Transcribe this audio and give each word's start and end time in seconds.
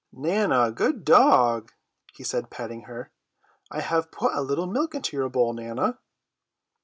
"Nana, 0.11 0.71
good 0.71 1.05
dog," 1.05 1.73
he 2.15 2.23
said, 2.23 2.49
patting 2.49 2.85
her, 2.85 3.11
"I 3.69 3.81
have 3.81 4.09
put 4.09 4.33
a 4.33 4.41
little 4.41 4.65
milk 4.65 4.95
into 4.95 5.15
your 5.15 5.29
bowl, 5.29 5.53
Nana." 5.53 5.99